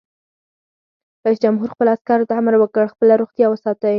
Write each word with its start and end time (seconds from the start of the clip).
رئیس 1.25 1.39
جمهور 1.43 1.69
خپلو 1.73 1.89
عسکرو 1.95 2.27
ته 2.29 2.33
امر 2.39 2.53
وکړ؛ 2.57 2.85
خپله 2.93 3.13
روغتیا 3.21 3.47
وساتئ! 3.49 3.89